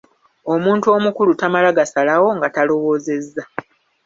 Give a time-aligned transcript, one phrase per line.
[0.53, 3.43] Omuntu omukulu tamala gasalawo nga talowoozezza.